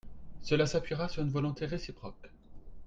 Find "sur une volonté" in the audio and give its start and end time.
1.09-1.67